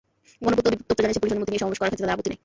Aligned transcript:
গণপূর্ত 0.45 0.65
অধিদপ্তর 0.69 1.03
জানিয়েছে, 1.03 1.21
পুলিশ 1.21 1.33
অনুমতি 1.33 1.49
দিলে 1.51 1.61
সমাবেশ 1.61 1.79
করার 1.79 1.87
ক্ষেত্রে 1.89 2.03
তাদের 2.05 2.15
আপত্তি 2.15 2.29
নেই। 2.31 2.39